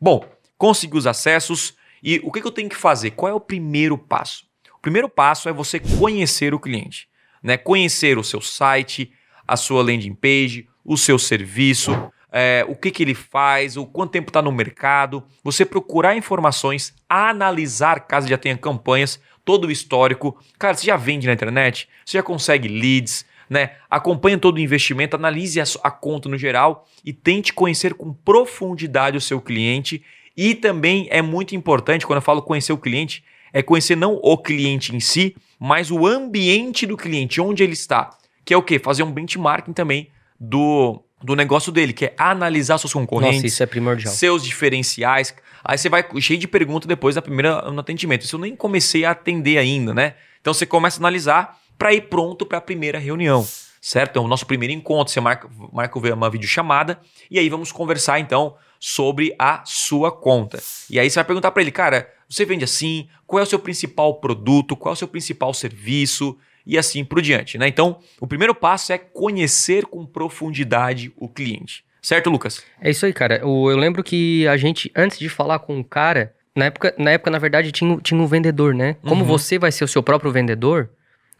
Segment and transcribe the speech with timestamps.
[0.00, 0.24] Bom,
[0.56, 3.10] consegui os acessos e o que, eu tenho que fazer?
[3.10, 4.46] Qual é o primeiro passo?
[4.76, 7.08] O primeiro passo é você conhecer o cliente,
[7.42, 7.56] né?
[7.56, 9.12] Conhecer o seu site,
[9.46, 11.90] a sua landing page, o seu serviço,
[12.30, 16.94] é, o que, que ele faz, o quanto tempo está no mercado, você procurar informações,
[17.08, 20.38] analisar caso já tenha campanhas, todo o histórico.
[20.58, 23.72] Cara, você já vende na internet, você já consegue leads, né?
[23.88, 29.16] Acompanhe todo o investimento, analise a, a conta no geral e tente conhecer com profundidade
[29.16, 30.02] o seu cliente.
[30.36, 34.36] E também é muito importante, quando eu falo conhecer o cliente, é conhecer não o
[34.36, 38.10] cliente em si, mas o ambiente do cliente, onde ele está.
[38.44, 38.78] Que é o quê?
[38.78, 43.36] Fazer um benchmarking também do, do negócio dele, que é analisar seus concorrentes.
[43.36, 44.14] Nossa, isso é primordial.
[44.14, 45.34] Seus diferenciais.
[45.64, 48.22] Aí você vai cheio de perguntas depois da primeira no atendimento.
[48.22, 50.14] Isso eu nem comecei a atender ainda, né?
[50.40, 53.46] Então você começa a analisar para ir pronto para a primeira reunião,
[53.80, 54.10] certo?
[54.10, 58.56] Então, o nosso primeiro encontro, você marca, marca uma videochamada e aí vamos conversar então
[58.80, 60.58] sobre a sua conta.
[60.90, 63.08] E aí você vai perguntar para ele, cara, você vende assim?
[63.26, 64.76] Qual é o seu principal produto?
[64.76, 66.36] Qual é o seu principal serviço?
[66.66, 67.66] E assim por diante, né?
[67.66, 71.82] Então, o primeiro passo é conhecer com profundidade o cliente.
[72.02, 72.62] Certo, Lucas?
[72.80, 73.38] É isso aí, cara.
[73.38, 77.10] Eu, eu lembro que a gente, antes de falar com o cara, na época, na,
[77.10, 78.96] época, na verdade, tinha, tinha um vendedor, né?
[79.02, 79.26] Como uhum.
[79.26, 80.90] você vai ser o seu próprio vendedor,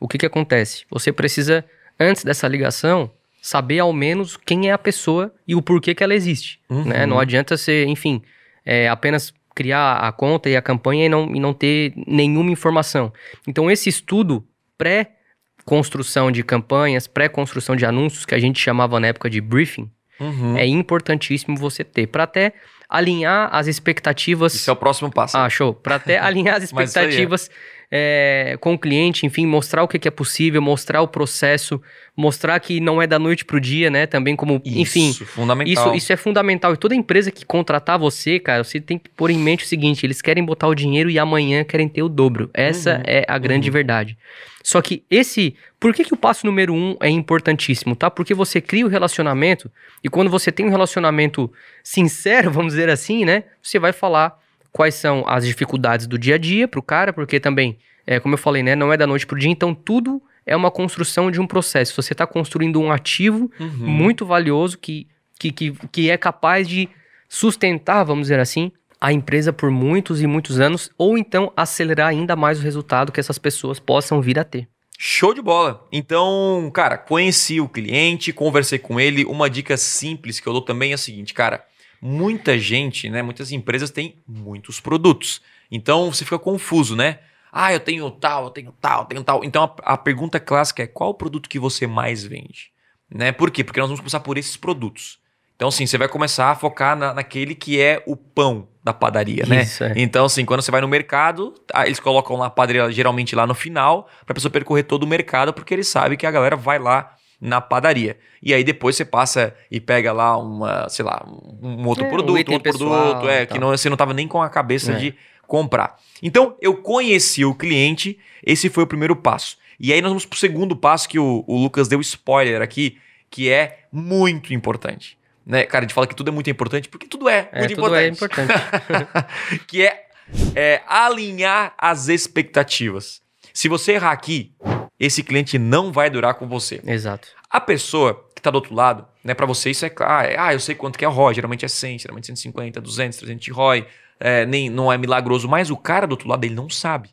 [0.00, 0.84] o que, que acontece?
[0.90, 1.64] Você precisa,
[1.98, 6.14] antes dessa ligação, saber ao menos quem é a pessoa e o porquê que ela
[6.14, 6.60] existe.
[6.68, 6.84] Uhum.
[6.84, 7.06] Né?
[7.06, 8.22] Não adianta ser, enfim,
[8.64, 13.12] é, apenas criar a conta e a campanha e não, e não ter nenhuma informação.
[13.46, 19.30] Então, esse estudo pré-construção de campanhas, pré-construção de anúncios, que a gente chamava na época
[19.30, 20.58] de briefing, uhum.
[20.58, 22.08] é importantíssimo você ter.
[22.08, 22.52] Para até
[22.88, 24.54] alinhar as expectativas.
[24.54, 25.36] Isso é o próximo passo.
[25.36, 25.74] Ah, show.
[25.74, 27.50] Para até alinhar as expectativas
[27.90, 31.80] é, com o cliente, enfim, mostrar o que, é possível, mostrar o processo,
[32.16, 34.06] mostrar que não é da noite pro dia, né?
[34.06, 35.12] Também como, isso, enfim.
[35.12, 35.86] Fundamental.
[35.88, 36.74] Isso, isso é fundamental.
[36.74, 40.04] E toda empresa que contratar você, cara, você tem que pôr em mente o seguinte:
[40.04, 42.50] eles querem botar o dinheiro e amanhã querem ter o dobro.
[42.52, 43.74] Essa uhum, é a grande uhum.
[43.74, 44.16] verdade.
[44.62, 45.54] Só que esse.
[45.78, 48.10] Por que, que o passo número um é importantíssimo, tá?
[48.10, 49.70] Porque você cria o relacionamento
[50.02, 51.52] e quando você tem um relacionamento
[51.84, 53.44] sincero, vamos dizer assim, né?
[53.62, 54.36] Você vai falar
[54.76, 58.34] quais são as dificuldades do dia a dia para o cara, porque também, é, como
[58.34, 61.30] eu falei, né, não é da noite para o dia, então tudo é uma construção
[61.30, 61.94] de um processo.
[62.02, 63.70] Você está construindo um ativo uhum.
[63.70, 65.06] muito valioso que,
[65.38, 66.90] que, que, que é capaz de
[67.26, 68.70] sustentar, vamos dizer assim,
[69.00, 73.18] a empresa por muitos e muitos anos, ou então acelerar ainda mais o resultado que
[73.18, 74.68] essas pessoas possam vir a ter.
[74.98, 75.86] Show de bola!
[75.90, 79.24] Então, cara, conheci o cliente, conversei com ele.
[79.24, 81.64] Uma dica simples que eu dou também é a seguinte, cara
[82.06, 85.42] muita gente, né, muitas empresas têm muitos produtos.
[85.70, 87.18] Então você fica confuso, né?
[87.52, 89.44] Ah, eu tenho tal, eu tenho tal, eu tenho tal.
[89.44, 92.70] Então a, a pergunta clássica é qual o produto que você mais vende?
[93.12, 93.32] Né?
[93.32, 93.64] Por quê?
[93.64, 95.18] Porque nós vamos começar por esses produtos.
[95.56, 99.46] Então, assim, você vai começar a focar na, naquele que é o pão da padaria,
[99.46, 99.62] né?
[99.62, 99.94] Isso, é.
[99.96, 101.54] Então, assim, quando você vai no mercado,
[101.86, 105.06] eles colocam lá a padaria geralmente lá no final, para a pessoa percorrer todo o
[105.06, 108.18] mercado, porque eles sabem que a galera vai lá na padaria.
[108.42, 111.24] E aí depois você passa e pega lá uma, sei lá,
[111.62, 114.26] um outro é, produto, um outro pessoal, produto, é, que não, você não tava nem
[114.26, 114.96] com a cabeça é.
[114.96, 115.14] de
[115.46, 115.96] comprar.
[116.22, 119.58] Então, eu conheci o cliente, esse foi o primeiro passo.
[119.78, 122.98] E aí nós vamos pro segundo passo que o, o Lucas deu spoiler aqui,
[123.30, 125.18] que é muito importante.
[125.44, 125.64] Né?
[125.64, 127.86] Cara, a gente fala que tudo é muito importante, porque tudo é, é muito tudo
[127.86, 128.08] importante.
[128.08, 129.62] É importante.
[129.68, 130.06] que é,
[130.54, 133.22] é alinhar as expectativas.
[133.52, 134.52] Se você errar aqui,
[134.98, 136.80] esse cliente não vai durar com você.
[136.86, 137.28] Exato.
[137.50, 140.60] A pessoa que está do outro lado, né, para você isso é claro, ah, eu
[140.60, 143.86] sei quanto que é ROI, geralmente é 100, geralmente 150, 200, 300 de ROI,
[144.18, 147.10] é, nem, não é milagroso, mas o cara do outro lado, ele não sabe.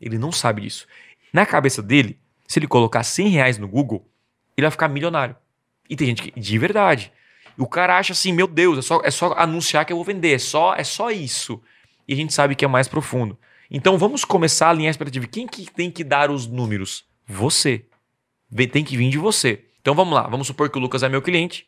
[0.00, 0.86] Ele não sabe disso.
[1.32, 4.08] Na cabeça dele, se ele colocar 100 reais no Google,
[4.56, 5.36] ele vai ficar milionário.
[5.88, 7.12] E tem gente que, de verdade.
[7.58, 10.34] O cara acha assim, meu Deus, é só, é só anunciar que eu vou vender,
[10.34, 11.60] é só, é só isso.
[12.06, 13.38] E a gente sabe que é mais profundo.
[13.70, 15.26] Então vamos começar a alinhar a expectativa.
[15.26, 17.04] Quem que tem que dar os números?
[17.26, 17.84] Você.
[18.72, 19.64] Tem que vir de você.
[19.80, 21.66] Então vamos lá, vamos supor que o Lucas é meu cliente.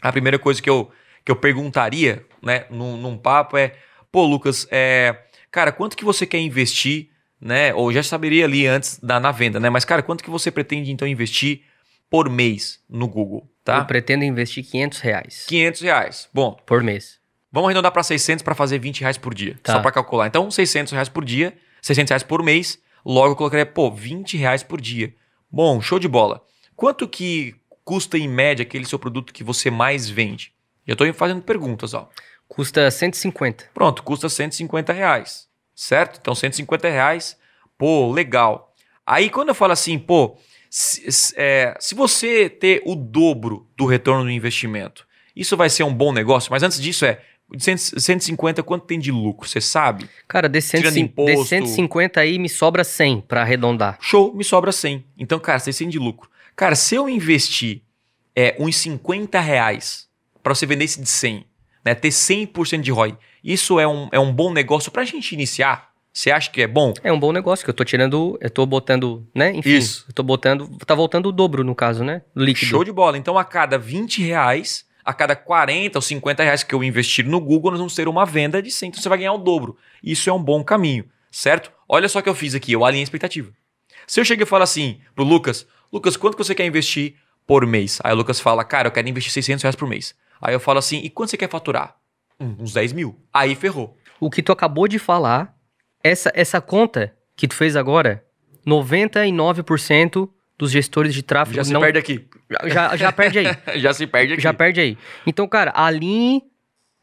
[0.00, 0.90] A primeira coisa que eu,
[1.24, 3.74] que eu perguntaria né, num, num papo é:
[4.10, 5.16] pô, Lucas, é,
[5.50, 7.10] cara, quanto que você quer investir,
[7.40, 7.74] né?
[7.74, 9.70] Ou já saberia ali antes da, na venda, né?
[9.70, 11.62] Mas, cara, quanto que você pretende então investir
[12.10, 13.48] por mês no Google?
[13.64, 13.78] Tá?
[13.78, 15.44] Eu pretendo investir 500 reais.
[15.48, 16.28] 500 reais.
[16.32, 16.56] Bom.
[16.64, 17.18] Por mês.
[17.50, 19.58] Vamos arredondar para 600 para fazer 20 reais por dia.
[19.62, 19.72] Tá.
[19.72, 20.26] Só para calcular.
[20.26, 22.78] Então, 600 reais por dia, 600 reais por mês.
[23.06, 25.14] Logo, eu colocaria, pô, 20 reais por dia.
[25.48, 26.42] Bom, show de bola.
[26.74, 27.54] Quanto que
[27.84, 30.52] custa em média aquele seu produto que você mais vende?
[30.84, 32.08] Já estou fazendo perguntas, ó.
[32.48, 33.70] Custa 150.
[33.72, 35.46] Pronto, custa 150 reais.
[35.72, 36.18] Certo?
[36.20, 37.38] Então, 150 reais,
[37.78, 38.74] pô, legal.
[39.06, 40.36] Aí, quando eu falo assim, pô,
[40.68, 45.94] se, é, se você ter o dobro do retorno do investimento, isso vai ser um
[45.94, 46.50] bom negócio?
[46.50, 47.22] Mas antes disso é,
[47.54, 49.48] De 100 150, quanto tem de lucro?
[49.48, 50.08] Você sabe?
[50.26, 51.36] Cara, 150, imposto.
[51.36, 53.98] desse 150 aí me sobra 100 pra arredondar.
[54.00, 55.04] Show, me sobra 100.
[55.16, 56.28] Então, cara, 600 de lucro.
[56.56, 57.82] Cara, se eu investir
[58.34, 60.08] é, uns 50 reais
[60.42, 61.46] para você vender esse de 100,
[61.84, 65.90] né, ter 100% de ROI, isso é um, é um bom negócio pra gente iniciar?
[66.16, 66.94] Você acha que é bom?
[67.04, 69.52] É um bom negócio que eu tô tirando, eu tô botando, né?
[69.54, 70.06] Enfim, Isso.
[70.08, 72.22] eu tô botando, tá voltando o dobro no caso, né?
[72.34, 72.70] Líquido.
[72.70, 73.18] Show de bola.
[73.18, 77.40] Então, a cada 20 reais, a cada 40 ou 50 reais que eu investir no
[77.40, 78.88] Google, nós vamos ter uma venda de 100.
[78.88, 79.76] Então, você vai ganhar o dobro.
[80.02, 81.70] Isso é um bom caminho, certo?
[81.88, 83.52] Olha só o que eu fiz aqui, eu alinhei a expectativa.
[84.04, 87.14] Se eu chego e falo assim pro Lucas, Lucas, quanto que você quer investir
[87.46, 88.00] por mês?
[88.02, 90.12] Aí o Lucas fala, cara, eu quero investir 600 reais por mês.
[90.42, 91.96] Aí eu falo assim, e quanto você quer faturar?
[92.40, 93.16] "Hum, uns 10 mil.
[93.32, 93.96] Aí ferrou.
[94.18, 95.56] O que tu acabou de falar,
[96.02, 98.24] essa, essa conta que tu fez agora,
[98.66, 102.26] 99% dos gestores de tráfego Já se não perde aqui.
[102.66, 103.46] já, já perde aí.
[103.80, 104.42] Já se perde aqui.
[104.42, 104.98] Já perde aí.
[105.26, 106.42] Então, cara, alinhe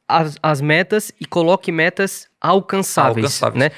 [0.07, 3.59] as, as metas e coloque metas alcançáveis, Alcançáveis.
[3.59, 3.71] né?